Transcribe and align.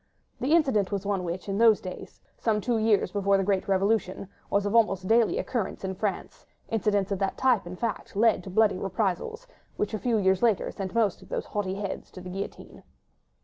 The 0.39 0.55
incident 0.55 0.91
was 0.91 1.05
one 1.05 1.23
which, 1.23 1.47
in 1.47 1.59
those 1.59 1.79
days, 1.79 2.19
some 2.35 2.59
two 2.59 2.79
years 2.79 3.11
before 3.11 3.37
the 3.37 3.43
great 3.43 3.67
Revolution, 3.67 4.27
was 4.49 4.65
of 4.65 4.73
almost 4.73 5.07
daily 5.07 5.37
occurrence 5.37 5.83
in 5.83 5.93
France; 5.93 6.43
incidents 6.69 7.11
of 7.11 7.19
that 7.19 7.37
type, 7.37 7.67
in 7.67 7.75
fact, 7.75 8.15
led 8.15 8.43
to 8.43 8.49
the 8.49 8.55
bloody 8.55 8.79
reprisals, 8.79 9.45
which 9.77 9.93
a 9.93 9.99
few 9.99 10.17
years 10.17 10.41
later 10.41 10.71
sent 10.71 10.95
most 10.95 11.21
of 11.21 11.29
those 11.29 11.45
haughty 11.45 11.75
heads 11.75 12.09
to 12.13 12.19
the 12.21 12.31
guillotine. 12.31 12.81